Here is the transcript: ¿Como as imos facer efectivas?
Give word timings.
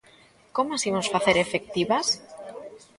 ¿Como 0.55 0.69
as 0.77 0.83
imos 0.89 1.11
facer 1.13 1.35
efectivas? 1.39 2.07